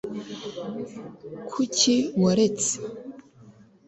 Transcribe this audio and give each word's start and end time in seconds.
kuki 1.49 1.93
waretse 2.21 2.73